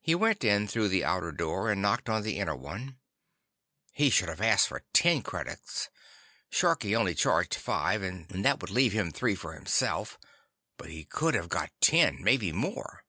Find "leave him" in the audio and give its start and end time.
8.70-9.10